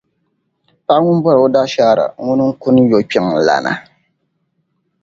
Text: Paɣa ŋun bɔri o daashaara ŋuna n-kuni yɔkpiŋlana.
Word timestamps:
Paɣa 0.85 0.99
ŋun 1.05 1.19
bɔri 1.23 1.39
o 1.45 1.47
daashaara 1.55 2.05
ŋuna 2.25 2.43
n-kuni 2.49 2.81
yɔkpiŋlana. 2.91 3.71